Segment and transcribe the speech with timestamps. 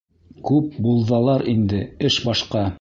[0.49, 2.69] Күп булҙалар инде— эш башҡа.